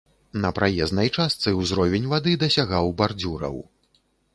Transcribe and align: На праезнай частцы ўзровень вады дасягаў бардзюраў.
На 0.45 0.49
праезнай 0.59 1.11
частцы 1.17 1.55
ўзровень 1.61 2.11
вады 2.17 2.31
дасягаў 2.49 2.93
бардзюраў. 3.03 3.67